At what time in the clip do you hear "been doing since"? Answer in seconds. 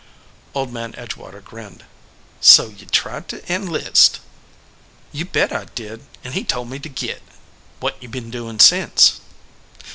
8.07-9.21